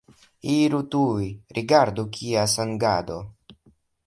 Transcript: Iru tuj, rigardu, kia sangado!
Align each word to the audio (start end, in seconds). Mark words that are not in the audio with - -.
Iru 0.53 0.79
tuj, 0.95 1.27
rigardu, 1.59 2.07
kia 2.17 2.47
sangado! 2.55 3.21